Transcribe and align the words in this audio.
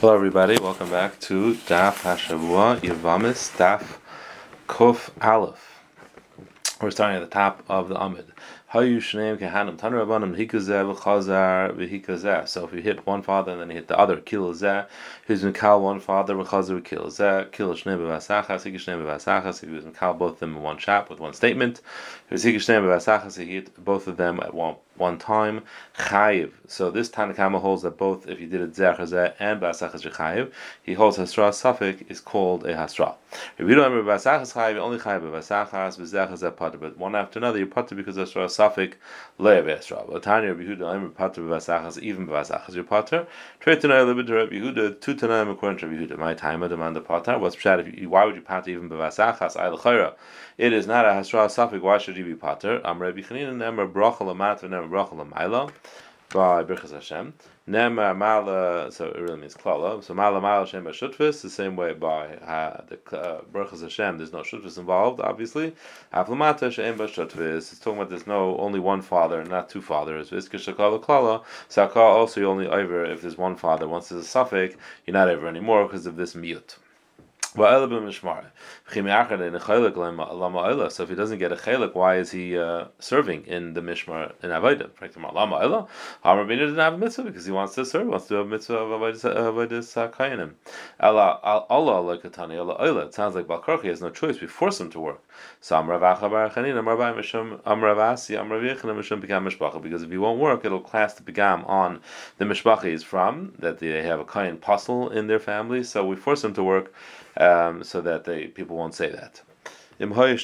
Hello, 0.00 0.14
everybody. 0.14 0.56
Welcome 0.60 0.90
back 0.90 1.18
to 1.22 1.54
Daf 1.66 2.02
Hashavua 2.02 2.78
Yavamis 2.82 3.50
Daf 3.56 3.98
Kuf 4.68 5.10
Aleph. 5.20 5.82
We're 6.80 6.92
starting 6.92 7.20
at 7.20 7.28
the 7.28 7.34
top 7.34 7.64
of 7.68 7.88
the 7.88 8.00
Amid. 8.00 8.26
So 8.72 8.80
if 12.64 12.72
you 12.72 12.80
hit 12.80 13.06
one 13.06 13.22
father 13.22 13.50
and 13.50 13.60
then 13.60 13.70
you 13.70 13.74
hit 13.74 13.88
the 13.88 13.98
other, 13.98 14.18
Kil 14.18 14.54
Zeh, 14.54 14.86
who's 15.26 15.42
Mikal 15.42 15.80
one 15.80 15.98
father, 15.98 16.36
V'Chazar 16.36 16.84
Kil 16.84 17.06
Zeh, 17.06 17.50
Kil 17.50 17.74
Shneim 17.74 17.98
B'Vasachas, 17.98 18.62
Hik 18.62 18.74
Shneim 18.74 19.02
B'Vasachas, 19.02 19.64
if 19.64 19.68
he 19.68 19.74
was 19.74 19.84
Mikal 19.84 20.16
both 20.16 20.34
of 20.34 20.38
them 20.38 20.54
in 20.54 20.62
one 20.62 20.78
shot 20.78 21.10
with 21.10 21.18
one 21.18 21.32
statement, 21.32 21.80
who's 22.28 22.44
Hik 22.44 22.54
Shneim 22.56 22.84
B'Vasachas, 22.84 23.36
he 23.36 23.46
hit 23.54 23.84
both 23.84 24.06
of 24.06 24.16
them 24.16 24.38
at 24.38 24.54
one 24.54 24.76
one 24.98 25.18
time 25.18 25.62
chayiv. 25.96 26.52
So 26.66 26.90
this 26.90 27.08
Tanakama 27.08 27.60
holds 27.60 27.82
that 27.82 27.96
both 27.96 28.28
if 28.28 28.40
you 28.40 28.46
did 28.46 28.60
it 28.60 28.72
zeh 28.72 29.34
and 29.38 29.60
basachas 29.60 30.10
chayiv, 30.12 30.52
he 30.82 30.94
holds 30.94 31.16
hasra 31.16 31.54
suffix 31.54 32.02
is 32.08 32.20
called 32.20 32.66
a 32.66 32.74
hasra. 32.74 33.14
If 33.56 33.68
you 33.68 33.74
don't 33.74 33.90
remember 33.90 34.12
basachas 34.12 34.52
chayiv, 34.54 34.76
only 34.76 34.98
chayiv 34.98 35.22
basachas 35.22 35.98
v'zechazeh 35.98 36.56
pater, 36.56 36.78
but 36.78 36.98
one 36.98 37.14
after 37.14 37.38
another 37.38 37.58
you 37.58 37.66
pater 37.66 37.94
because 37.94 38.16
hasra 38.16 38.50
suffix 38.50 38.96
le'av 39.38 39.64
esra. 39.64 40.06
But 40.10 40.22
Tanya 40.22 40.52
Rabbi 40.52 40.64
Yehuda 40.64 40.80
remember 40.80 41.08
pater 41.10 41.42
basachas 41.42 41.98
even 41.98 42.26
basachas 42.26 42.74
you 42.74 42.84
pater. 42.84 43.26
Trei 43.60 43.76
tanai 43.76 44.00
libid 44.00 44.28
Rabbi 44.28 44.56
Yehuda 44.56 45.00
two 45.00 45.14
tanaim 45.14 45.50
according 45.50 45.78
to 45.78 45.88
Rabbi 45.88 46.02
Yehuda. 46.02 46.18
My 46.18 46.34
time 46.34 46.62
of 46.62 46.70
demand 46.70 46.96
the 46.96 47.00
pater. 47.00 47.38
What's 47.38 47.56
pshat? 47.56 48.06
Why 48.06 48.24
would 48.24 48.34
you 48.34 48.42
pater 48.42 48.70
even 48.70 48.88
basachas? 48.88 49.56
I. 49.56 49.68
It 50.58 50.72
is 50.72 50.86
not 50.86 51.04
a 51.04 51.10
hasra 51.10 51.50
suffix. 51.50 51.82
Why 51.82 51.98
should 51.98 52.16
you 52.16 52.24
be 52.24 52.34
pater? 52.34 52.80
Am 52.84 53.00
Rabbi 53.00 53.20
Chanina 53.20 53.54
nemer 53.54 53.90
bracha 53.90 54.18
lamat 54.18 54.62
by 56.30 56.62
Birchas 56.62 56.92
Hashem. 56.92 57.32
So 57.70 59.06
it 59.06 59.20
really 59.20 59.40
means 59.40 59.54
klala. 59.54 60.02
So 60.02 60.14
mala 60.14 60.40
mala 60.40 60.66
shem 60.66 60.84
the 60.84 61.32
same 61.32 61.76
way 61.76 61.94
by 61.94 62.36
uh, 62.36 62.82
the 62.86 63.18
uh, 63.18 63.40
Birchas 63.52 63.82
Hashem. 63.82 64.18
There's 64.18 64.32
no 64.32 64.40
shutfis 64.40 64.78
involved, 64.78 65.20
obviously. 65.20 65.74
Aflamata 66.12 66.70
shem 66.70 66.98
b'shutfis. 66.98 67.72
It's 67.72 67.78
talking 67.78 67.98
about 67.98 68.10
there's 68.10 68.26
no 68.26 68.58
only 68.58 68.80
one 68.80 69.00
father, 69.02 69.42
not 69.44 69.68
two 69.68 69.80
fathers. 69.80 70.30
V'iska 70.30 70.58
shakala 70.58 71.02
klala. 71.02 71.44
Saka 71.68 71.98
also 71.98 72.40
you 72.40 72.46
only 72.46 72.68
over 72.68 73.04
if 73.04 73.22
there's 73.22 73.38
one 73.38 73.56
father. 73.56 73.88
Once 73.88 74.08
there's 74.10 74.24
a 74.24 74.28
suffix, 74.28 74.76
you're 75.06 75.14
not 75.14 75.28
over 75.28 75.46
anymore 75.46 75.84
because 75.84 76.06
of 76.06 76.16
this 76.16 76.34
mute. 76.34 76.76
So 77.58 77.64
if 81.02 81.08
he 81.08 81.14
doesn't 81.14 81.38
get 81.38 81.52
a 81.52 81.56
chelik, 81.56 81.94
why 81.94 82.16
is 82.16 82.30
he 82.30 82.56
uh, 82.56 82.84
serving 82.98 83.46
in 83.46 83.74
the 83.74 83.80
mishmar 83.80 84.32
in 84.42 84.50
avodah? 84.50 85.88
Hamar 86.22 86.44
Bina 86.44 86.66
didn't 86.66 86.78
have 86.78 86.94
a 86.94 86.98
mitzvah 86.98 87.24
because 87.24 87.46
he 87.46 87.52
wants 87.52 87.74
to 87.74 87.84
serve, 87.84 88.06
wants 88.06 88.28
to 88.28 88.34
do 88.34 88.40
a 88.40 88.44
mitzvah 88.44 88.76
of 88.76 89.00
avodah 89.00 90.12
kayanim. 90.12 90.52
Allah 91.00 91.40
Allah 91.42 92.16
lekatani 92.16 92.58
Allah 92.58 92.76
oila. 92.80 93.06
It 93.06 93.14
sounds 93.14 93.34
like 93.34 93.46
Balkarchi 93.46 93.84
has 93.84 94.00
no 94.00 94.10
choice. 94.10 94.40
We 94.40 94.46
force 94.46 94.80
him 94.80 94.90
to 94.90 95.00
work. 95.00 95.22
So 95.60 95.76
Amrav 95.76 96.00
Achabar 96.00 96.52
Chanin 96.52 96.74
Amrav 96.74 97.16
Mishum 97.16 97.60
Amrav 97.62 97.98
Asi 97.98 98.34
Amrav 98.34 98.62
Yechon 98.62 98.94
Mishum 98.96 99.20
Begam 99.20 99.48
Mishpacha 99.48 99.82
because 99.82 100.02
if 100.02 100.10
he 100.10 100.18
won't 100.18 100.38
work, 100.38 100.64
it'll 100.64 100.80
class 100.80 101.14
the 101.14 101.22
Begam 101.22 101.68
on 101.68 102.00
the 102.38 102.44
Mishpacha 102.44 102.84
he's 102.84 103.02
from 103.02 103.52
that 103.58 103.78
they 103.78 104.02
have 104.02 104.20
a 104.20 104.24
kayan 104.24 104.54
apostle 104.54 105.10
in 105.10 105.26
their 105.26 105.38
family. 105.38 105.82
So 105.82 106.06
we 106.06 106.16
force 106.16 106.44
him 106.44 106.54
to 106.54 106.62
work 106.62 106.92
um, 107.38 107.82
so 107.82 108.00
that 108.02 108.24
they 108.24 108.48
people 108.48 108.76
won't 108.76 108.94
say 108.94 109.10
that. 109.10 109.40
Why 110.00 110.36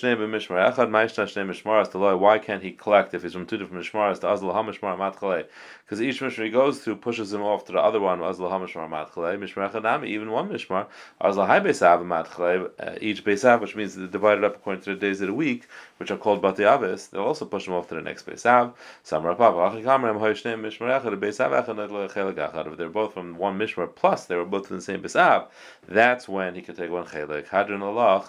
can't 2.39 2.63
he 2.63 2.73
collect 2.73 3.15
if 3.15 3.23
he's 3.23 3.35
from 3.35 3.47
two 3.47 3.57
different 3.57 3.85
mishmaras 3.85 4.19
to 4.21 4.27
Azal 4.27 4.53
HaMishmar 4.53 4.99
Matchale? 4.99 5.47
Because 5.85 6.01
each 6.01 6.21
mishmar 6.21 6.45
he 6.45 6.51
goes 6.51 6.83
to 6.85 6.97
pushes 6.97 7.33
him 7.33 7.43
off 7.43 7.67
to 7.67 7.73
the 7.73 7.79
other 7.79 8.01
one, 8.01 8.21
Azal 8.21 8.51
HaMishmar 8.51 8.89
Matchale, 8.89 9.39
Mishmar 9.39 9.71
Echadami, 9.71 10.07
even 10.09 10.31
one 10.31 10.49
mishmar, 10.49 10.87
Azal 11.21 11.47
Hai 11.47 11.61
Beisav 11.61 12.03
Matchale, 12.03 12.71
uh, 12.81 12.99
each 13.01 13.25
Beisav, 13.25 13.61
which 13.61 13.77
means 13.77 13.95
they're 13.95 14.07
divided 14.07 14.45
up 14.45 14.57
according 14.57 14.83
to 14.83 14.95
the 14.95 15.01
days 15.01 15.21
of 15.21 15.29
the 15.29 15.35
week, 15.35 15.67
which 15.99 16.11
are 16.11 16.17
called 16.17 16.41
Bati 16.41 16.65
Avis, 16.65 17.09
they'll 17.09 17.23
also 17.23 17.45
push 17.45 17.69
him 17.69 17.75
off 17.75 17.89
to 17.89 17.95
the 17.95 18.03
next 18.03 18.27
Beisav. 18.27 18.73
Samar 19.03 19.35
Papa, 19.35 19.77
Achikamram 19.77 20.19
Hoishneim 20.19 20.61
Mishmar 20.61 21.01
Echad, 21.01 21.21
Beisav 21.21 21.65
Echad, 21.65 22.11
Chelik 22.11 22.35
Echad. 22.35 22.73
If 22.73 22.79
they're 22.79 22.89
both 22.89 23.15
from 23.15 23.37
one 23.37 23.59
mishmar, 23.59 23.95
plus 23.95 24.25
they 24.25 24.37
were 24.37 24.45
both 24.45 24.71
in 24.71 24.77
the 24.77 24.83
same 24.83 25.03
Beisav, 25.03 25.49
that's 25.87 26.29
when 26.29 26.55
he 26.55 26.63
could 26.63 26.77
take 26.77 26.91
one 26.91 27.05
Chelik. 27.05 27.49
Hadron 27.49 27.83
Allah, 27.83 28.25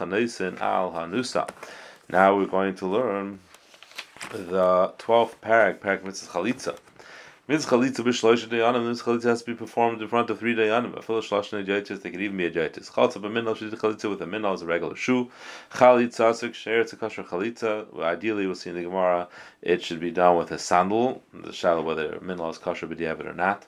Al 0.59 0.91
Hanu. 0.91 1.15
Nusa. 1.15 1.49
Now 2.09 2.35
we're 2.35 2.45
going 2.45 2.75
to 2.75 2.87
learn 2.87 3.39
the 4.31 4.93
12th 4.99 5.35
parak, 5.41 5.79
parak 5.79 6.03
mitzvah 6.03 6.39
chalitza. 6.39 6.77
Mitzvah 7.47 7.77
chalitza 7.77 8.03
b'shloisha 8.03 8.47
dayanim, 8.47 8.87
mitzvah 8.87 9.11
chalitza 9.11 9.25
has 9.25 9.43
to 9.43 9.45
be 9.45 9.53
performed 9.53 10.01
in 10.01 10.07
front 10.07 10.31
of 10.31 10.39
three 10.39 10.55
dayanim. 10.55 10.97
A 10.97 11.01
full 11.03 11.21
shloshin 11.21 11.63
jaitis, 11.63 12.01
they 12.01 12.09
could 12.09 12.19
even 12.19 12.37
be 12.37 12.47
a 12.47 12.49
jaitis. 12.49 12.89
Chalitza 12.91 13.21
b'minal, 13.21 13.55
she's 13.55 13.71
a 13.71 13.77
chalitza 13.77 14.09
with 14.09 14.19
a 14.23 14.25
minal 14.25 14.55
is 14.55 14.63
a 14.63 14.65
regular 14.65 14.95
shoe. 14.95 15.29
Chalitza 15.71 16.31
asik, 16.31 16.55
sher, 16.55 16.81
it's 16.81 16.93
a 16.93 16.95
kosher 16.95 17.21
chalitza. 17.21 17.85
Ideally, 18.01 18.47
we'll 18.47 18.55
see 18.55 18.71
in 18.71 18.75
the 18.75 18.81
Gemara, 18.81 19.27
it 19.61 19.83
should 19.83 19.99
be 19.99 20.09
done 20.09 20.37
with 20.37 20.49
a 20.49 20.57
sandal. 20.57 21.21
The 21.35 21.53
shallow 21.53 21.83
whether 21.83 22.19
minal 22.19 22.49
is 22.49 22.57
kosher 22.57 22.87
b'diavad 22.87 23.27
or 23.27 23.33
not. 23.33 23.67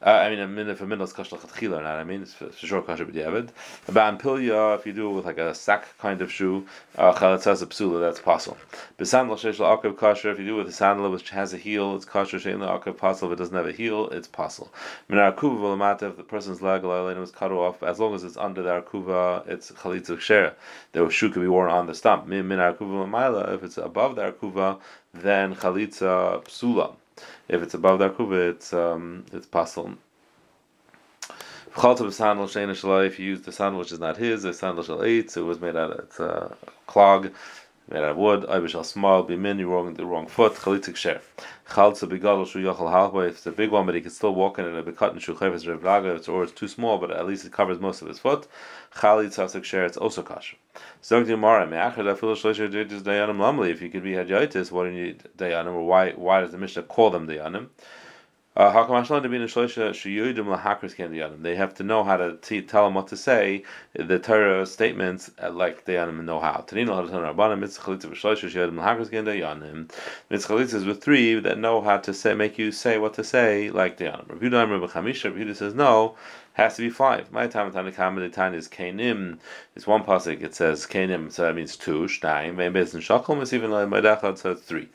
Uh, 0.00 0.10
I 0.10 0.30
mean, 0.30 0.38
a 0.38 0.46
minute 0.46 0.78
for 0.78 0.86
minute 0.86 1.02
is 1.02 1.12
kosher 1.12 1.34
lechatchila, 1.34 1.82
not 1.82 1.98
I 1.98 2.04
mean, 2.04 2.22
it's 2.22 2.32
for 2.32 2.52
sure 2.52 2.82
kosher 2.82 3.04
b'diavad. 3.04 3.48
About 3.88 4.20
pilya, 4.20 4.78
if 4.78 4.86
you 4.86 4.92
do 4.92 5.10
it 5.10 5.14
with 5.14 5.24
like 5.24 5.38
a 5.38 5.52
sack 5.52 5.98
kind 5.98 6.22
of 6.22 6.30
shoe, 6.30 6.64
uh, 6.96 7.12
chalatzas 7.14 7.62
a 7.62 7.66
psula, 7.66 8.00
that's 8.00 8.20
possible. 8.20 8.58
B'sandal 8.96 9.34
sheish 9.34 9.58
la'akav 9.58 9.96
kosher, 9.96 10.30
if 10.30 10.38
you 10.38 10.44
do 10.44 10.54
it 10.54 10.58
with 10.58 10.68
a 10.68 10.72
sandal 10.72 11.10
which 11.10 11.30
has 11.30 11.52
a 11.52 11.56
heel, 11.56 11.96
it's 11.96 12.04
kosher 12.04 12.36
shein 12.38 12.58
la'akav 12.58 12.96
possible. 12.96 13.32
If 13.32 13.38
it 13.38 13.42
doesn't 13.42 13.56
have 13.56 13.66
a 13.66 13.72
heel, 13.72 14.08
it's 14.10 14.28
possible. 14.28 14.72
Minar 15.10 15.32
akuva 15.32 15.58
v'lamata, 15.58 16.10
if 16.10 16.16
the 16.16 16.22
person's 16.22 16.62
leg 16.62 16.84
was 16.84 17.32
cut 17.32 17.50
off, 17.50 17.82
as 17.82 17.98
long 17.98 18.14
as 18.14 18.22
it's 18.22 18.36
under 18.36 18.62
the 18.62 18.80
arkuva, 18.80 19.48
it's 19.48 19.72
chalitza 19.72 20.16
kshera. 20.16 20.54
The 20.92 21.10
shoe 21.10 21.30
can 21.30 21.42
be 21.42 21.48
worn 21.48 21.72
on 21.72 21.88
the 21.88 21.94
stump. 21.94 22.28
Minar 22.28 22.72
akuva 22.72 23.08
v'mayla, 23.08 23.52
if 23.52 23.64
it's 23.64 23.78
above 23.78 24.14
the 24.14 24.30
arkuva, 24.30 24.78
then 25.12 25.56
chalitza 25.56 26.44
psula. 26.44 26.94
If 27.48 27.62
it's 27.62 27.74
above 27.74 27.98
the 27.98 28.10
akuva, 28.10 28.50
it's 28.50 28.72
um, 28.72 29.24
it's 29.32 29.46
possible. 29.46 29.94
If 31.76 33.18
you 33.18 33.26
use 33.26 33.42
the 33.42 33.52
sandal 33.52 33.78
which 33.78 33.92
is 33.92 34.00
not 34.00 34.16
his, 34.16 34.44
a 34.44 34.52
sandal 34.52 34.84
shall 34.84 35.04
eat, 35.04 35.30
so 35.30 35.42
it 35.42 35.44
was 35.44 35.60
made 35.60 35.76
out 35.76 35.92
of 35.92 35.98
it's 36.00 36.18
a 36.20 36.56
clog, 36.86 37.32
out 37.92 38.04
of 38.04 38.16
wood. 38.16 38.44
I 38.46 38.64
shall 38.66 38.84
small 38.84 39.22
be 39.22 39.34
you're 39.34 39.68
wrong 39.68 39.92
the 39.94 40.04
wrong 40.04 40.26
foot. 40.26 40.54
Chalitzik 40.54 40.96
share. 40.96 41.20
Chaltza 41.68 42.08
bigadol 42.08 42.46
shu 42.46 42.62
yachal 42.62 42.92
halba. 42.92 43.28
If 43.28 43.36
it's 43.36 43.46
a 43.46 43.52
big 43.52 43.70
one, 43.70 43.86
but 43.86 43.94
he 43.94 44.00
can 44.00 44.10
still 44.10 44.34
walk 44.34 44.58
in 44.58 44.66
it, 44.66 44.88
a 44.88 44.92
cut 44.92 45.12
and 45.12 45.22
shu 45.22 45.34
chayvus 45.34 45.64
revlaga. 45.64 46.28
Or 46.28 46.44
it's 46.44 46.52
too 46.52 46.68
small, 46.68 46.98
but 46.98 47.10
at 47.10 47.26
least 47.26 47.44
it 47.44 47.52
covers 47.52 47.80
most 47.80 48.02
of 48.02 48.08
his 48.08 48.18
foot. 48.18 48.46
Chalitza 48.96 49.64
share. 49.64 49.84
It's 49.84 49.96
also 49.96 50.22
kasher. 50.22 50.54
Zog 51.02 51.26
the 51.26 51.32
Gemara, 51.32 51.66
me'achad 51.66 52.04
afilu 52.04 52.36
jaitis 52.36 53.00
dayanim 53.02 53.38
lamli. 53.38 53.70
If 53.70 53.80
you 53.80 53.88
could 53.88 54.02
be 54.02 54.12
hajaitis, 54.12 54.70
what 54.70 54.84
do 54.84 54.90
you 54.90 55.16
dayanim? 55.36 55.74
Or 55.74 55.86
why 55.86 56.12
why 56.12 56.40
does 56.40 56.52
the 56.52 56.58
Mishnah 56.58 56.82
call 56.82 57.10
them 57.10 57.26
dayanim? 57.26 57.68
They 58.56 58.64
have 58.64 58.88
to 61.74 61.82
know 61.84 62.02
how 62.04 62.16
to 62.16 62.36
t- 62.42 62.62
tell 62.62 62.84
them 62.84 62.94
what 62.94 63.06
to 63.08 63.16
say. 63.16 63.62
The 63.94 64.18
Torah 64.18 64.66
statements 64.66 65.30
uh, 65.40 65.50
like 65.50 65.84
they 65.84 65.94
know 65.94 66.40
how. 66.40 66.64
Mitzchalitzas 70.30 70.84
with 70.84 71.00
three 71.02 71.38
that 71.40 71.58
know 71.58 71.80
how 71.80 71.98
to 71.98 72.12
say, 72.12 72.34
make 72.34 72.58
you 72.58 72.72
say 72.72 72.98
what 72.98 73.14
to 73.14 73.22
say, 73.22 73.70
like 73.70 73.96
the 73.98 74.06
Rabbi 74.06 74.46
Yehuda 74.48 75.54
says 75.54 75.74
no 75.74 76.16
has 76.58 76.74
to 76.74 76.82
be 76.82 76.90
five. 76.90 77.30
My 77.30 77.46
time 77.46 77.66
and 77.66 77.74
Tanakama 77.74 78.18
the 78.18 78.28
time 78.28 78.52
is 78.52 78.66
Kainim. 78.68 79.38
It's 79.76 79.86
one 79.86 80.02
pasuk. 80.02 80.42
It 80.42 80.56
says 80.56 80.86
Kainim, 80.86 81.30
so 81.30 81.42
that 81.42 81.54
means 81.54 81.76
two. 81.76 82.00
Bezin 82.02 83.00
shakom 83.00 83.40
is 83.42 83.54
even 83.54 83.70
like 83.70 83.88
my 83.88 84.00
Madachad, 84.00 84.36
so 84.38 84.56
three. 84.56 84.88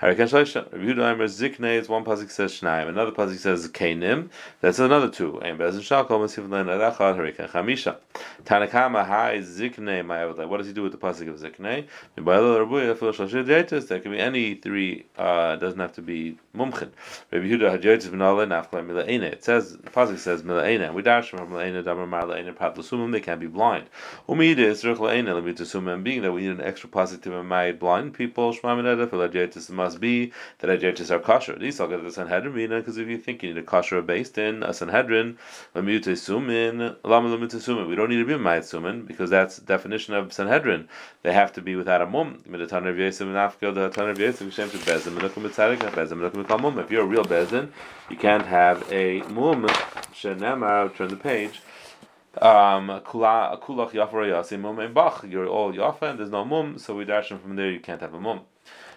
Harikan 0.00 0.30
Shloisha. 0.30 0.72
Rabbi 0.72 0.84
Yehuda 0.84 1.18
Zikne 1.24 1.78
is 1.78 1.90
one 1.90 2.04
pasuk 2.04 2.30
says 2.30 2.58
Shnaim. 2.58 2.88
Another 2.88 3.12
pasuk 3.12 3.36
says 3.36 3.68
Kainim. 3.68 4.30
That's 4.62 4.78
another 4.78 5.10
two. 5.10 5.38
Shakom 5.42 6.24
is 6.24 6.38
even 6.38 6.50
like 6.50 6.64
Madachad. 6.64 7.18
Harikan 7.18 7.50
Chamisha. 7.50 7.96
Tanakama 8.44 9.04
Hai 9.06 9.40
Zikne. 9.40 10.04
My 10.06 10.24
what 10.46 10.56
does 10.56 10.66
he 10.66 10.72
do 10.72 10.82
with 10.84 10.92
the 10.92 10.98
pasuk 10.98 11.28
of 11.28 11.38
Zikne? 11.38 11.86
There 12.16 14.00
can 14.00 14.12
be 14.12 14.18
any 14.18 14.54
three. 14.54 15.04
Uh, 15.18 15.56
doesn't 15.56 15.78
have 15.78 15.92
to 15.92 16.02
be 16.02 16.38
Mumchin. 16.56 16.90
Rabbi 17.30 17.46
Yehuda 17.46 17.78
Hajotis 17.78 18.08
V'Nale 18.08 18.46
Nafkle 18.46 18.84
Milaene. 18.86 19.24
It 19.24 19.44
says 19.44 19.76
the 19.76 19.90
pasuk 19.90 20.18
says 20.18 20.42
Milaene. 20.42 20.94
We 20.94 21.02
they 23.10 23.20
can't 23.20 23.40
be 23.40 23.46
blind. 23.46 23.86
Being 24.26 24.54
that 26.22 26.32
we 26.32 26.40
need 26.42 26.50
an 26.50 26.60
extra 26.60 26.88
positive 26.88 27.32
and 27.32 27.48
made 27.48 27.78
blind 27.78 28.14
people, 28.14 28.56
must 28.62 30.00
be 30.00 30.32
that 30.58 30.70
Ajetis 30.70 31.10
are 31.10 31.18
kosher. 31.18 31.58
These 31.58 31.80
all 31.80 31.88
get 31.88 32.02
the 32.02 32.12
Sanhedrin, 32.12 32.70
because 32.70 32.98
if 32.98 33.08
you 33.08 33.18
think 33.18 33.42
you 33.42 33.52
need 33.52 33.58
a 33.58 33.62
kosher 33.62 34.00
based 34.02 34.38
in 34.38 34.62
a 34.62 34.72
Sanhedrin. 34.72 35.36
We 35.74 35.82
don't 35.82 35.86
need 35.86 36.00
to 36.00 36.14
be 38.24 38.34
mayit 38.34 38.64
sumin 38.64 39.06
because 39.06 39.30
that's 39.30 39.56
the 39.56 39.66
definition 39.66 40.14
of 40.14 40.32
Sanhedrin. 40.32 40.88
They 41.22 41.32
have 41.32 41.52
to 41.54 41.60
be 41.60 41.76
without 41.76 42.00
a 42.00 42.06
mum. 42.06 42.38
If 42.44 42.50
you're 46.90 47.02
a 47.02 47.06
real 47.06 47.24
bezdin, 47.24 47.68
you 48.08 48.16
can't 48.16 48.46
have 48.46 48.92
a 48.92 49.22
mum. 49.22 49.66
Turn 51.00 51.08
the 51.08 51.16
page. 51.16 51.62
Um, 52.42 52.88
mum. 52.88 53.00
You're 55.30 55.48
all 55.48 55.72
yafa 55.72 56.02
and 56.02 56.18
there's 56.18 56.28
no 56.28 56.44
mum, 56.44 56.76
so 56.76 56.94
we 56.94 57.06
dash 57.06 57.28
from 57.28 57.56
there. 57.56 57.70
You 57.70 57.80
can't 57.80 58.02
have 58.02 58.12
a 58.12 58.20
mum. 58.20 58.40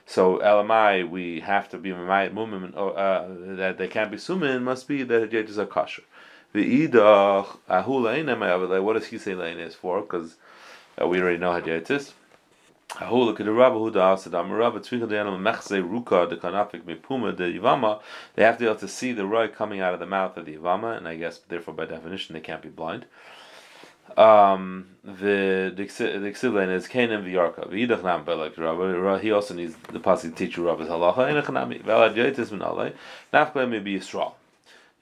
So 0.06 0.40
LMI, 0.40 1.10
we 1.10 1.40
have 1.40 1.70
to 1.70 1.78
be 1.78 1.92
mumim 1.92 2.76
uh, 2.76 3.56
that 3.56 3.78
they 3.78 3.88
can't 3.88 4.12
be 4.12 4.18
sumin. 4.18 4.64
Must 4.64 4.86
be 4.86 5.04
that 5.04 5.32
the 5.32 5.38
is 5.38 5.58
a 5.58 5.66
kosher. 5.66 6.04
The 6.52 6.90
idach 6.90 7.58
ahula 7.70 8.84
What 8.84 8.94
does 8.96 9.06
he 9.06 9.18
say 9.18 9.34
lain 9.34 9.60
is 9.60 9.74
for? 9.74 10.02
Because 10.02 10.36
uh, 11.02 11.08
we 11.08 11.22
already 11.22 11.38
know 11.38 11.52
hadyetis. 11.52 12.12
Huda 12.98 13.36
Ruka 15.84 16.28
Yivama. 17.54 18.02
They 18.36 18.44
have 18.44 18.58
to 18.58 18.60
be 18.60 18.66
able 18.66 18.80
to 18.80 18.88
see 18.88 19.12
the 19.12 19.26
roy 19.26 19.48
coming 19.48 19.80
out 19.80 19.94
of 19.94 20.00
the 20.00 20.06
mouth 20.06 20.38
of 20.38 20.46
the 20.46 20.56
Yivama, 20.56 20.98
and 20.98 21.08
I 21.08 21.16
guess 21.16 21.40
therefore 21.48 21.74
by 21.74 21.86
definition 21.86 22.34
they 22.34 22.40
can't 22.40 22.62
be 22.62 22.70
blind. 22.70 23.06
Um, 24.18 24.90
the 25.04 25.74
the 25.76 25.86
Ksilain 25.86 26.72
is 26.72 26.88
Kanan 26.88 27.24
v'Yarka 27.24 27.68
v'Yidach 27.72 28.04
Nam 28.04 28.26
Belek 28.26 28.58
Rabba. 28.58 29.20
He 29.20 29.32
also 29.32 29.54
needs 29.56 29.76
the 29.92 30.00
pasuk 30.00 30.22
to 30.22 30.32
teach 30.32 30.58
Rabba's 30.58 30.88
halacha. 30.88 31.16
Enechanami 31.16 31.84
v'Alad 31.84 32.14
Yoitis 32.16 32.50
Minale. 32.52 32.94
May 33.70 33.80
be. 33.80 34.00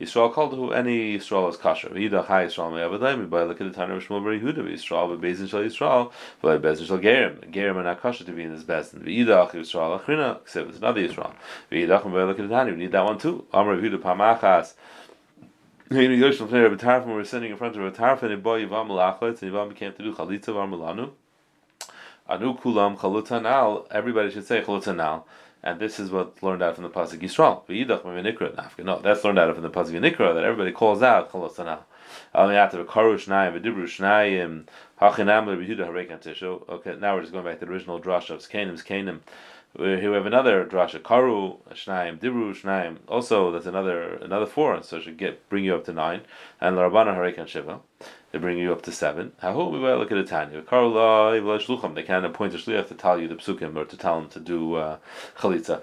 Yisrael 0.01 0.33
called 0.33 0.55
who 0.55 0.71
any 0.71 1.15
Yisrael 1.17 1.47
is 1.49 1.57
kosher. 1.57 1.89
V'Yidach 1.89 2.25
Hai 2.25 2.47
Yisrael 2.47 2.73
may 2.73 2.79
avadai. 2.79 3.29
By 3.29 3.43
look 3.43 3.61
at 3.61 3.71
the 3.71 3.79
Tanur 3.79 4.01
Shmuel 4.01 4.23
Bar 4.23 4.33
Yehuda 4.33 4.67
Yisrael 4.67 5.09
but 5.09 5.21
Bezin 5.21 5.47
Shal 5.47 5.61
Yisrael 5.61 6.11
but 6.41 6.59
Bezin 6.59 6.87
Shal 6.87 6.97
Gerim. 6.97 7.51
Gerim 7.51 7.75
are 7.75 7.83
not 7.83 8.01
kosher 8.01 8.23
to 8.23 8.31
be 8.31 8.41
in 8.41 8.51
this 8.51 8.63
Bezin. 8.63 9.03
V'Yidach 9.03 9.51
Yisrael 9.51 10.01
Achrina 10.01 10.41
except 10.41 10.69
it's 10.69 10.79
another 10.79 11.01
Yisrael. 11.01 11.33
V'Yidach 11.71 12.03
by 12.11 12.23
look 12.23 12.39
at 12.39 12.49
the 12.49 12.53
Tanur. 12.55 12.71
We 12.71 12.77
need 12.77 12.91
that 12.93 13.05
one 13.05 13.19
too. 13.19 13.45
Amar 13.53 13.77
Yehuda 13.77 13.99
Pamachas. 13.99 14.73
Maybe 15.91 16.17
Yoshel 16.17 16.47
Fnei 16.47 16.63
Rabbi 16.63 16.83
Tarfon 16.83 17.13
were 17.13 17.23
sitting 17.23 17.51
in 17.51 17.57
front 17.57 17.75
of 17.75 17.83
Rabbi 17.83 17.95
Tarfon 17.95 18.31
and 18.33 18.41
boy 18.41 18.65
Yivam 18.65 18.87
Malachlet 18.87 19.39
and 19.43 19.51
Yivam 19.51 19.69
became 19.69 19.93
to 19.93 20.01
do 20.01 20.13
Chalitza 20.15 20.45
Varmalanu. 20.45 21.11
Anu 22.27 22.57
Kulam 22.57 22.97
Chalutanal. 22.97 23.85
Everybody 23.91 24.31
should 24.31 24.47
say 24.47 24.61
Chalutanal. 24.61 25.25
And 25.63 25.79
this 25.79 25.99
is 25.99 26.09
what's 26.09 26.41
learned 26.41 26.63
out 26.63 26.75
from 26.75 26.83
the 26.83 26.89
pasuk 26.89 27.19
Yisrael. 27.19 27.61
No, 28.83 28.99
that's 28.99 29.23
learned 29.23 29.39
out 29.39 29.53
from 29.53 29.63
the 29.63 29.69
pasuk 29.69 29.91
Nikra 29.91 30.33
that 30.33 30.43
everybody 30.43 30.71
calls 30.71 31.03
out 31.03 31.31
Shnayim 31.31 31.85
Shnayim. 33.87 34.67
Okay, 35.01 35.23
now 36.99 37.15
we're 37.15 37.21
just 37.21 37.31
going 37.31 37.45
back 37.45 37.59
to 37.59 37.65
the 37.65 37.71
original 37.71 37.99
drush 37.99 38.29
of 38.29 38.39
Canim's 38.41 38.83
Canim. 38.83 39.19
Here 39.77 40.09
we 40.09 40.15
have 40.15 40.25
another 40.25 40.65
drasha 40.65 40.99
karu 40.99 41.57
shnaim 41.71 42.19
dibru 42.19 42.53
shnaim. 42.53 42.97
Also, 43.07 43.51
that's 43.51 43.65
another 43.65 44.15
another 44.15 44.45
four, 44.45 44.83
so 44.83 44.97
it 44.97 45.03
should 45.03 45.15
get 45.15 45.47
bring 45.47 45.63
you 45.63 45.73
up 45.75 45.85
to 45.85 45.93
nine. 45.93 46.21
And 46.59 46.75
larabana 46.75 47.15
harekan 47.15 47.47
shiva. 47.47 47.79
They 48.31 48.39
bring 48.39 48.57
you 48.57 48.71
up 48.71 48.81
to 48.83 48.93
seven. 48.93 49.33
Look 49.43 50.11
at 50.11 50.15
the 50.15 50.23
Tanya. 50.23 50.61
They 50.61 52.03
can't 52.03 52.25
appoint 52.25 52.53
a 52.53 52.57
shliach 52.57 52.87
to 52.87 52.93
tell 52.93 53.19
you 53.19 53.27
the 53.27 53.35
psukim 53.35 53.75
or 53.75 53.83
to 53.83 53.97
tell 53.97 54.19
him 54.19 54.29
to 54.29 54.39
do 54.39 54.75
uh, 54.75 54.97
chalitza. 55.37 55.81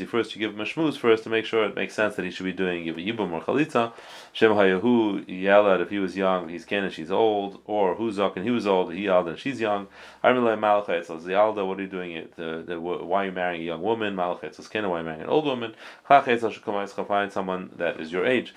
You 0.00 0.06
first 0.06 0.36
you 0.36 0.38
give 0.38 0.52
him 0.52 0.60
a 0.60 0.92
first 0.92 1.24
to 1.24 1.30
make 1.30 1.44
sure 1.44 1.64
it 1.64 1.74
makes 1.74 1.94
sense 1.94 2.14
that 2.14 2.24
he 2.24 2.30
should 2.30 2.44
be 2.44 2.52
doing 2.52 2.88
a 2.88 2.92
yibum 2.92 3.32
or 3.32 3.40
chalitza. 3.40 3.92
Shem 4.32 4.52
hayahu 4.52 5.24
yelled 5.26 5.80
if 5.80 5.90
he 5.90 5.98
was 5.98 6.16
young, 6.16 6.48
he's 6.48 6.64
ken 6.64 6.88
she's 6.90 7.10
old, 7.10 7.60
or 7.64 7.96
who's 7.96 8.18
and 8.18 8.44
he 8.44 8.50
was 8.50 8.66
old, 8.66 8.92
he 8.92 9.04
yelled 9.04 9.28
and 9.28 9.38
she's 9.38 9.60
young. 9.60 9.88
Armilay 10.22 10.58
malachet 10.58 11.04
says 11.04 11.24
Yalda, 11.24 11.66
what 11.66 11.78
are 11.78 11.82
you 11.82 11.88
doing 11.88 12.12
it? 12.12 12.36
The, 12.36 12.64
the, 12.66 12.80
why 12.80 13.24
are 13.24 13.26
you 13.26 13.32
marrying 13.32 13.62
a 13.62 13.64
young 13.64 13.82
woman? 13.82 14.14
Malachet 14.14 14.54
says 14.54 14.68
Kena, 14.68 14.88
why 14.88 14.96
are 14.96 14.98
you 15.00 15.04
marrying 15.04 15.22
an 15.22 15.28
old 15.28 15.44
woman? 15.44 15.74
Chachet 16.08 16.38
says 16.38 16.92
find 17.04 17.32
someone 17.32 17.70
that 17.76 18.00
is 18.00 18.12
your 18.12 18.24
age 18.26 18.54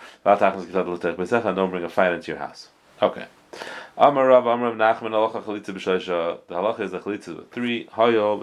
and 0.86 1.56
don't 1.56 1.70
bring 1.70 1.84
a 1.84 1.90
fire 1.90 2.14
into 2.14 2.32
your 2.32 2.40
house. 2.40 2.70
Okay. 3.02 3.26
Amar 3.98 4.28
Rav 4.28 4.46
Amar 4.46 4.74
Nachman 4.74 5.12
Halacha 5.12 5.44
Chalitza. 5.44 6.40
The 6.48 6.56
halacha 6.56 6.82
is 6.82 6.92
the 6.92 7.00
Chalitza 7.00 7.36
with 7.38 7.52
three. 7.52 7.86
Hayo 7.88 8.40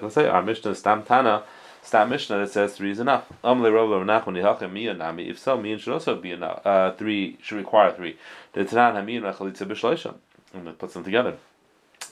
can 0.00 0.10
our 0.26 0.42
Mishnah 0.42 0.74
Stam 0.74 1.02
Tana. 1.02 1.42
Stam 1.82 2.10
Mishnah 2.10 2.38
that 2.38 2.50
says 2.50 2.74
three 2.74 2.90
is 2.90 3.00
enough. 3.00 3.26
Amar 3.44 3.70
Rav 3.70 3.88
Nachman 4.06 4.96
Nami. 4.96 5.28
If 5.28 5.38
so, 5.38 5.58
Miyan 5.58 5.78
should 5.78 5.92
also 5.92 6.16
be 6.16 6.32
enough. 6.32 6.66
Uh, 6.66 6.92
three 6.92 7.38
should 7.42 7.58
require 7.58 7.92
three. 7.92 8.16
The 8.52 8.64
Tanan 8.64 8.94
Hamiyan 8.94 9.34
Chalitza 9.34 9.66
B'Shoisha. 9.66 10.14
I'm 10.54 10.62
going 10.62 10.74
to 10.74 10.78
put 10.78 10.92
them 10.92 11.04
together. 11.04 11.36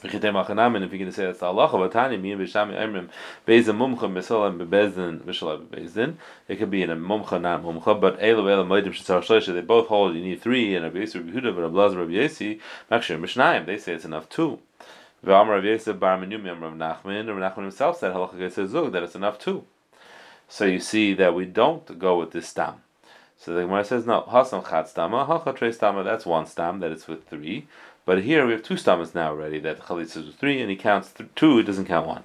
If 0.03 0.13
you're 0.13 0.19
going 0.21 0.45
to 0.45 1.11
say 1.11 1.25
that's 1.25 1.39
the 1.39 1.47
halacha, 1.47 2.21
me 2.21 2.31
and 2.31 2.41
Bishami 2.41 2.77
Emrim, 2.77 3.09
Beza 3.45 3.71
Mumcha, 3.71 4.01
Mesolam, 4.01 4.59
Bebezdin, 4.59 5.21
Vishalam, 5.21 5.65
Bebezdin. 5.65 6.15
It 6.47 6.57
could 6.57 6.69
be 6.69 6.83
in 6.83 6.91
a 6.91 6.95
Mumcha, 6.95 7.41
not 7.41 7.63
Mumcha, 7.63 7.99
but 7.99 8.17
Elo, 8.21 8.45
Elo, 8.45 8.63
Moedim, 8.63 8.89
Shesar, 8.89 9.21
Shleisha, 9.21 9.53
they 9.53 9.61
both 9.61 9.87
hold 9.87 10.15
you 10.15 10.21
need 10.21 10.39
three, 10.39 10.75
and 10.75 10.83
Rabbi 10.85 10.99
Yisrael, 10.99 11.25
Rabbi 11.25 11.39
Huda, 11.39 11.55
but 11.55 11.61
Rabbi 11.61 11.99
Rabbi 11.99 12.59
Makshir, 12.91 13.19
Mishnayim, 13.19 13.65
they 13.65 13.77
say 13.79 13.93
it's 13.93 14.05
enough 14.05 14.29
two. 14.29 14.59
V'amar 15.25 15.55
Rabbi 15.55 15.67
Yisrael, 15.67 15.99
Bar 15.99 16.19
Menyumi, 16.19 16.61
Rav 16.61 16.73
Nachman, 16.73 17.27
Rav 17.27 17.53
Nachman 17.53 17.63
himself 17.63 17.97
said, 17.97 18.13
Halacha 18.13 18.67
Zug, 18.67 18.91
that 18.91 19.01
it's 19.01 19.15
enough 19.15 19.39
two. 19.39 19.63
So 20.47 20.65
you 20.65 20.79
see 20.79 21.15
that 21.15 21.33
we 21.33 21.45
don't 21.45 21.97
go 21.97 22.19
with 22.19 22.31
this 22.31 22.47
stam. 22.49 22.75
So 23.39 23.53
the 23.53 23.61
Gemara 23.61 23.83
says, 23.85 24.05
no, 24.05 24.23
Hasam 24.23 24.67
Chat 24.67 24.85
Stama, 24.87 25.25
Hacha 25.27 25.53
Tre 25.53 25.69
Stama, 25.71 26.03
that's 26.03 26.25
one 26.25 26.45
stam, 26.45 26.79
that 26.79 26.91
it's 26.91 27.07
with 27.07 27.27
three. 27.27 27.67
But 28.07 28.23
here 28.23 28.45
we 28.45 28.53
have 28.53 28.63
two 28.63 28.77
stomachs 28.77 29.13
now 29.13 29.31
already 29.31 29.59
that 29.59 29.81
chalitza 29.81 30.29
is 30.29 30.33
three, 30.35 30.61
and 30.61 30.69
he 30.69 30.77
counts 30.77 31.11
th- 31.11 31.29
two. 31.35 31.59
It 31.59 31.63
doesn't 31.63 31.87
count 31.87 32.07
one. 32.07 32.23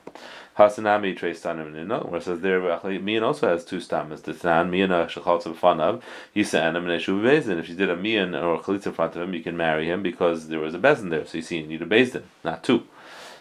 Hasanami 0.56 1.16
trace 1.16 1.42
tanim 1.42 1.72
nino, 1.72 2.04
where 2.04 2.20
it 2.20 2.22
says 2.22 2.38
there 2.38 2.60
mian 3.00 3.24
also 3.24 3.48
has 3.48 3.64
two 3.64 3.80
stomachs. 3.80 4.22
The 4.22 4.32
tan 4.32 4.70
mian 4.70 4.92
uh, 4.92 5.06
shachaltza 5.06 5.52
b'fanav 5.52 6.00
yisa 6.36 6.60
anam 6.60 6.86
neshu 6.86 7.20
bezin. 7.20 7.58
If 7.58 7.68
you 7.68 7.74
did 7.74 7.90
a 7.90 7.96
mian 7.96 8.32
or 8.32 8.54
a 8.54 8.58
chalitza 8.60 8.86
in 8.86 8.92
front 8.92 9.16
of 9.16 9.22
him, 9.22 9.34
you 9.34 9.42
can 9.42 9.56
marry 9.56 9.86
him 9.90 10.04
because 10.04 10.46
there 10.46 10.60
was 10.60 10.72
a 10.72 10.78
bezin 10.78 11.10
there. 11.10 11.26
So 11.26 11.38
you 11.38 11.42
see, 11.42 11.58
you 11.58 11.66
need 11.66 11.82
a 11.82 11.86
bezin, 11.86 12.22
not 12.44 12.62
two 12.62 12.84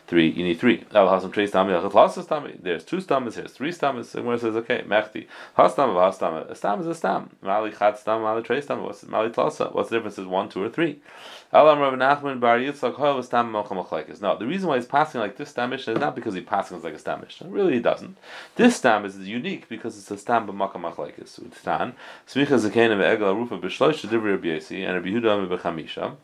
three, 0.07 0.29
you 0.29 0.43
need 0.43 0.59
three. 0.59 0.83
There's 0.91 2.83
two 2.83 3.01
stomachs, 3.01 3.35
here's 3.35 3.51
three 3.51 3.71
stomachs. 3.71 4.15
And 4.15 4.25
where 4.25 4.37
says, 4.37 4.55
okay, 4.55 4.83
mechti. 4.87 5.27
Hastam 5.57 5.89
of 5.89 5.95
hastam. 5.95 6.49
A 6.49 6.55
stam 6.55 6.81
is 6.81 6.87
a 6.87 6.95
stam. 6.95 7.29
Mali 7.41 7.71
chat 7.71 7.97
stam, 7.97 8.21
mali 8.21 8.43
tre 8.43 8.61
stam. 8.61 8.83
What's 8.83 9.03
mali 9.03 9.29
tlasa? 9.29 9.73
What's 9.73 9.89
the 9.89 9.97
difference? 9.97 10.17
Is 10.17 10.25
one, 10.25 10.49
two, 10.49 10.63
or 10.63 10.69
three? 10.69 10.99
Alam 11.53 11.79
Rav 11.79 11.93
Nachman 11.95 12.39
Bar 12.39 12.59
Yitzchak 12.59 12.95
Hoel 12.95 13.21
stam 13.23 13.51
mocham 13.51 14.21
No, 14.21 14.37
the 14.37 14.47
reason 14.47 14.69
why 14.69 14.77
he's 14.77 14.85
passing 14.85 15.19
like 15.19 15.35
this 15.35 15.49
stam 15.49 15.73
is 15.73 15.85
not 15.85 16.15
because 16.15 16.33
he 16.33 16.41
passing 16.41 16.81
like 16.81 16.93
a 16.93 16.99
stam. 16.99 17.25
Really, 17.45 17.73
he 17.73 17.79
doesn't. 17.79 18.17
This 18.55 18.77
stam 18.77 19.03
is 19.03 19.17
unique 19.17 19.67
because 19.67 19.97
it's 19.97 20.09
a 20.11 20.17
stam 20.17 20.47
b'makam 20.47 20.81
machlekes. 20.81 21.41
Utstan 21.41 21.93
smicha 22.25 22.57
zakein 22.57 22.95
ve'egel 22.97 23.35
rufa 23.35 23.57
b'shloish 23.57 24.07
shedivri 24.07 24.31
Rabbi 24.31 24.47
Yesi 24.47 24.85
and 24.85 24.95
Rabbi 24.95 25.09
Yehuda 25.09 25.59
b'chamisha. 25.59 26.15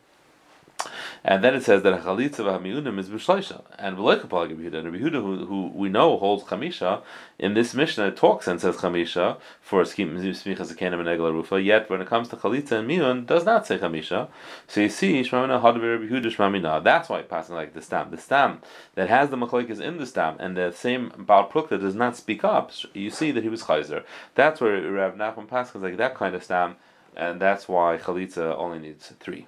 And 1.24 1.42
then 1.44 1.54
it 1.54 1.64
says 1.64 1.82
that 1.82 2.02
chalitza 2.02 2.44
v'hamiyunim 2.44 2.98
is 2.98 3.08
b'shleisha, 3.08 3.62
and 3.78 3.96
v'loikapal 3.96 4.48
Rabbi 4.48 4.62
Yehuda. 4.62 4.84
Rabbi 4.84 4.98
Yehuda, 4.98 5.22
who, 5.22 5.46
who 5.46 5.66
we 5.74 5.88
know 5.88 6.16
holds 6.18 6.44
chamisha, 6.44 7.02
in 7.38 7.54
this 7.54 7.74
Mishnah 7.74 8.08
it 8.08 8.16
talks 8.16 8.46
and 8.46 8.60
says 8.60 8.76
chamisha 8.76 9.38
for 9.60 9.84
skim 9.84 10.16
smicha 10.16 10.60
zakenim 10.60 11.00
and 11.00 11.08
egla 11.08 11.32
rufa. 11.32 11.60
Yet 11.60 11.88
when 11.90 12.00
it 12.00 12.08
comes 12.08 12.28
to 12.28 12.36
chalitza 12.36 12.80
and 12.80 12.90
miyun, 12.90 13.26
does 13.26 13.44
not 13.44 13.66
say 13.66 13.78
chamisha. 13.78 14.28
So 14.66 14.80
you 14.80 14.88
see, 14.88 15.20
shmamina 15.22 15.60
hadav 15.62 15.82
Rabbi 15.82 16.12
Yehuda 16.12 16.34
shmamina. 16.34 16.82
That's 16.82 17.08
why 17.08 17.22
passing 17.22 17.54
like 17.54 17.74
the 17.74 17.82
stam. 17.82 18.10
The 18.10 18.18
stam 18.18 18.60
that 18.94 19.08
has 19.08 19.30
the 19.30 19.36
machlekes 19.36 19.80
in 19.80 19.98
the 19.98 20.06
stam, 20.06 20.36
and 20.38 20.56
the 20.56 20.72
same 20.72 21.12
Baal 21.16 21.48
Prukta 21.48 21.80
does 21.80 21.94
not 21.94 22.16
speak 22.16 22.44
up. 22.44 22.72
You 22.94 23.10
see 23.10 23.30
that 23.32 23.42
he 23.42 23.48
was 23.48 23.62
chayzer. 23.62 24.04
That's 24.34 24.60
where 24.60 24.80
Rav 24.90 25.14
Nachman 25.14 25.48
passes 25.48 25.82
like 25.82 25.96
that 25.98 26.14
kind 26.14 26.34
of 26.34 26.42
stam, 26.42 26.76
and 27.16 27.40
that's 27.40 27.68
why 27.68 27.98
chalitza 27.98 28.56
only 28.56 28.78
needs 28.78 29.12
three. 29.20 29.46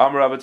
They 0.00 0.06
have 0.06 0.40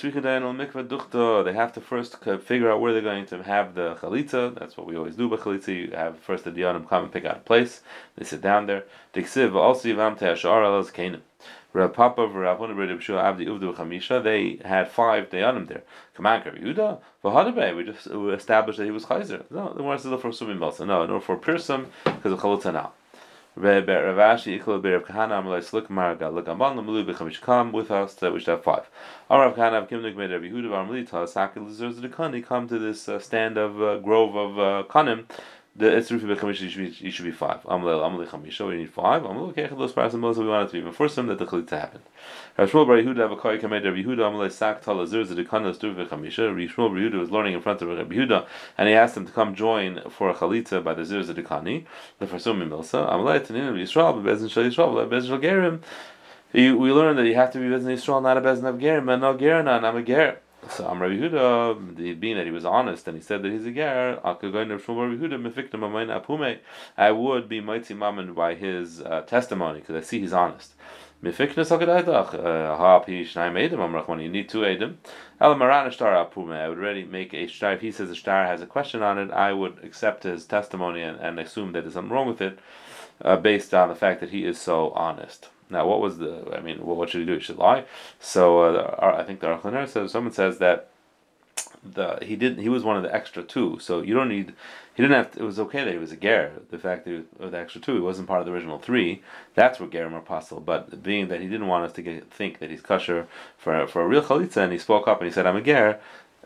to 1.73 1.81
first 1.81 2.23
figure 2.23 2.71
out 2.71 2.79
where 2.79 2.93
they're 2.93 3.01
going 3.01 3.25
to 3.25 3.41
have 3.41 3.73
the 3.73 3.95
chalitza. 3.95 4.53
That's 4.53 4.77
what 4.77 4.85
we 4.85 4.95
always 4.95 5.15
do 5.15 5.27
by 5.29 5.37
chalitza. 5.37 5.69
You 5.69 5.89
have 5.95 6.19
first 6.19 6.43
the 6.43 6.51
diyanim 6.51 6.87
come 6.87 7.05
and 7.05 7.11
pick 7.11 7.25
out 7.25 7.37
a 7.37 7.39
place. 7.39 7.81
They 8.15 8.23
sit 8.23 8.41
down 8.41 8.67
there. 8.67 8.83
Rav 11.73 11.93
Papa, 11.93 12.27
Rav 12.27 12.59
Huna, 12.59 12.77
Rav 12.77 13.03
Shua, 13.03 13.23
Abdi 13.23 13.47
Uvdu 13.47 13.75
Chamisha. 13.75 14.23
They 14.23 14.59
had 14.63 14.91
five 14.91 15.31
dayanim 15.31 15.67
there. 15.67 15.81
Command 16.13 16.43
Yehuda. 16.43 16.99
V'hadabe. 17.23 17.75
We 17.75 17.83
just 17.83 18.05
established 18.05 18.77
that 18.77 18.85
he 18.85 18.91
was 18.91 19.05
chayzer. 19.05 19.43
No, 19.49 19.73
the 19.73 19.81
more 19.81 19.97
still 19.97 20.19
for 20.19 20.29
sumim 20.29 20.61
also. 20.61 20.85
No, 20.85 21.07
no 21.07 21.19
for 21.19 21.35
pirsum 21.35 21.87
because 22.03 22.31
of 22.31 22.41
chalitza 22.41 22.73
now. 22.73 22.91
Ravashi 23.57 24.61
Ikla 24.61 24.81
Be'er 24.81 24.99
Kahana 24.99 25.41
Amalai 25.41 25.63
Slik 25.63 25.87
Marga 25.87 26.31
Lagaman 26.31 26.75
Lamalu 26.75 27.05
Bechamish 27.11 27.41
come 27.41 27.71
with 27.71 27.89
us 27.89 28.13
that 28.15 28.31
we 28.31 28.39
should 28.39 28.49
have 28.49 28.63
five. 28.63 28.87
Amrav 29.31 29.55
Kahana 29.55 29.87
Kim 29.89 30.03
Nik 30.03 30.15
Made 30.15 30.29
Rabbi 30.29 30.45
Huda 30.49 30.67
Varmalita 30.69 31.27
Saki 31.27 31.59
Lizers 31.59 31.99
the 31.99 32.07
Kani 32.07 32.45
come 32.45 32.67
to 32.67 32.77
this 32.77 33.09
uh, 33.09 33.17
stand 33.17 33.57
of 33.57 33.81
uh, 33.81 33.97
grove 33.97 34.35
of 34.35 34.59
uh, 34.59 34.83
Kanim 34.87 35.25
the 35.77 35.95
it's 35.95 36.09
Rufi 36.09 36.23
Bekamisha, 36.23 36.61
you 36.61 36.69
should 36.69 36.99
be 36.99 37.05
you 37.05 37.11
should 37.11 37.25
be 37.25 37.31
five. 37.31 37.61
Amalei 37.63 38.01
Amalei 38.01 38.27
Chamisha, 38.27 38.67
we 38.67 38.77
need 38.77 38.89
five. 38.89 39.21
Amalei 39.21 39.53
Kechad 39.53 39.77
Los 39.77 39.91
Paras 39.91 40.15
Amos, 40.15 40.37
we 40.37 40.47
want 40.47 40.67
it 40.67 40.71
to 40.71 40.83
be 40.83 40.91
first 40.91 41.15
time 41.15 41.27
that 41.27 41.37
the 41.37 41.45
happened. 41.77 42.03
Rishmol 42.57 42.87
Bar 42.87 42.97
Yehuda 42.97 43.17
have 43.17 43.31
a 43.31 43.35
Koi 43.35 43.59
Kamed 43.59 43.85
Rabbi 43.85 44.01
Yehuda 44.01 44.17
Amalei 44.17 44.51
Sak 44.51 44.81
Tal 44.81 44.97
Azur 44.97 45.23
Zedekana 45.23 45.75
Stuv 45.75 45.95
Chamisha. 46.07 46.51
Rishmol 46.51 46.89
Bar 46.89 46.97
Yehuda 46.97 47.19
was 47.19 47.29
learning 47.29 47.53
in 47.53 47.61
front 47.61 47.81
of 47.83 47.89
Rabbi 47.89 48.15
Yehuda, 48.15 48.47
and 48.79 48.89
he 48.89 48.95
asked 48.95 49.15
him 49.15 49.27
to 49.27 49.31
come 49.31 49.53
join 49.53 50.01
for 50.09 50.31
a 50.31 50.33
Chalitza 50.33 50.83
by 50.83 50.95
the 50.95 51.05
Zur 51.05 51.21
Zedekani. 51.21 51.85
The 52.17 52.25
Farsum 52.25 52.67
Milsa 52.67 53.07
Amalei 53.07 53.45
Tanin 53.45 53.73
Yisrael 53.75 54.23
Bezin 54.23 54.49
Shal 54.49 54.63
Yisrael 54.63 55.07
Bezin 55.07 55.27
Shal 55.27 55.37
Gerim. 55.37 55.81
We 56.53 56.91
learned 56.91 57.19
that 57.19 57.27
you 57.27 57.35
have 57.35 57.51
to 57.51 57.59
be 57.59 57.65
Bezin 57.65 57.93
Yisrael, 57.93 58.23
not 58.23 58.37
a 58.37 58.41
Bezin 58.41 58.65
of 58.65 58.77
Gerim, 58.77 59.13
and 59.13 59.21
no 59.21 59.35
Gerim, 59.35 59.65
not 59.65 59.95
a 59.95 60.01
Ger. 60.01 60.39
So 60.69 60.89
Am 60.89 61.01
Rabbi 61.01 61.15
Yehuda, 61.15 62.19
being 62.19 62.37
that 62.37 62.45
he 62.45 62.51
was 62.51 62.65
honest 62.65 63.07
and 63.07 63.15
he 63.15 63.23
said 63.23 63.41
that 63.43 63.51
he's 63.51 63.65
a 63.65 63.71
ger, 63.71 64.19
I 66.97 67.11
would 67.11 67.49
be 67.49 67.61
mighty 67.61 67.93
mammon 67.93 68.33
by 68.33 68.55
his 68.55 69.01
uh, 69.01 69.21
testimony 69.21 69.79
because 69.79 69.95
I 69.95 70.01
see 70.01 70.19
he's 70.19 70.33
honest. 70.33 70.73
Amrachman. 71.23 74.21
You 74.21 74.29
need 74.29 74.49
two 74.49 74.59
edim. 74.59 74.97
I 75.39 75.47
would 75.47 75.59
already 76.77 77.05
make 77.05 77.33
a 77.33 77.47
shtar. 77.47 77.73
If 77.73 77.81
he 77.81 77.91
says 77.91 78.11
a 78.11 78.15
shtar 78.15 78.45
has 78.45 78.61
a 78.61 78.67
question 78.67 79.01
on 79.01 79.17
it, 79.17 79.31
I 79.31 79.53
would 79.53 79.79
accept 79.83 80.21
his 80.23 80.45
testimony 80.45 81.01
and, 81.01 81.19
and 81.19 81.39
assume 81.39 81.71
that 81.71 81.81
there's 81.81 81.95
something 81.95 82.13
wrong 82.13 82.27
with 82.27 82.41
it, 82.41 82.59
uh, 83.23 83.37
based 83.37 83.73
on 83.73 83.89
the 83.89 83.95
fact 83.95 84.19
that 84.19 84.29
he 84.29 84.45
is 84.45 84.59
so 84.59 84.91
honest. 84.91 85.49
Now, 85.69 85.85
what 85.87 85.99
was 85.99 86.17
the? 86.17 86.53
I 86.55 86.61
mean, 86.61 86.85
what 86.85 87.09
should 87.09 87.21
he 87.21 87.25
do? 87.25 87.35
He 87.35 87.41
should 87.41 87.57
lie. 87.57 87.85
So 88.19 88.61
uh, 88.61 89.15
I 89.17 89.23
think 89.23 89.39
the 89.39 89.47
Archaner 89.47 89.87
says 89.87 90.11
someone 90.11 90.33
says 90.33 90.59
that 90.59 90.89
the 91.83 92.19
he 92.21 92.35
didn't. 92.35 92.61
He 92.61 92.69
was 92.69 92.83
one 92.83 92.97
of 92.97 93.03
the 93.03 93.13
extra 93.13 93.43
two. 93.43 93.79
So 93.79 94.01
you 94.01 94.13
don't 94.13 94.29
need. 94.29 94.53
He 94.95 95.03
didn't 95.03 95.15
have. 95.15 95.31
To, 95.31 95.39
it 95.39 95.43
was 95.43 95.59
okay 95.59 95.83
that 95.83 95.91
he 95.91 95.99
was 95.99 96.11
a 96.11 96.17
ger. 96.17 96.53
The 96.71 96.77
fact 96.77 97.05
that 97.05 97.11
he 97.11 97.23
was 97.39 97.51
the 97.51 97.57
extra 97.57 97.81
two, 97.81 97.95
he 97.95 97.99
wasn't 97.99 98.27
part 98.27 98.39
of 98.39 98.45
the 98.45 98.53
original 98.53 98.79
three. 98.79 99.21
That's 99.55 99.79
where 99.79 99.89
gerim 99.89 100.13
are 100.13 100.21
possible. 100.21 100.61
But 100.61 101.03
being 101.03 101.27
that 101.27 101.41
he 101.41 101.47
didn't 101.47 101.67
want 101.67 101.85
us 101.85 101.93
to 101.93 102.01
get, 102.01 102.31
think 102.31 102.59
that 102.59 102.69
he's 102.69 102.81
kosher 102.81 103.27
for 103.57 103.87
for 103.87 104.01
a 104.01 104.07
real 104.07 104.23
chalitza, 104.23 104.57
and 104.57 104.71
he 104.71 104.79
spoke 104.79 105.07
up 105.07 105.19
and 105.19 105.27
he 105.27 105.33
said, 105.33 105.45
"I'm 105.45 105.57
a 105.57 105.61
ger." 105.61 105.99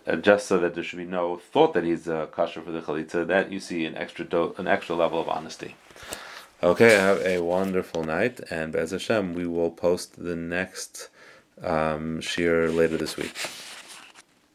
Uh, 0.08 0.16
just 0.16 0.48
so 0.48 0.58
that 0.58 0.74
there 0.74 0.84
should 0.84 0.98
be 0.98 1.06
no 1.06 1.38
thought 1.38 1.76
that 1.76 1.84
he's 1.84 2.08
a 2.08 2.28
kosher 2.32 2.60
for 2.60 2.72
the 2.72 2.82
chalitza, 2.82 3.28
that 3.28 3.52
you 3.52 3.60
see 3.60 3.86
an 3.86 3.96
extra 3.96 4.26
do- 4.26 4.56
an 4.58 4.68
extra 4.68 4.96
level 4.96 5.22
of 5.22 5.30
honesty. 5.30 5.76
Okay, 6.64 6.92
have 6.92 7.26
a 7.26 7.40
wonderful 7.40 8.04
night, 8.04 8.40
and 8.52 8.72
Bez 8.72 8.92
Hashem, 8.92 9.34
we 9.34 9.48
will 9.48 9.72
post 9.72 10.24
the 10.24 10.36
next 10.36 11.10
um, 11.64 12.22
shir 12.22 12.70
later 12.70 12.98
this 12.98 13.18
week. 13.18 13.36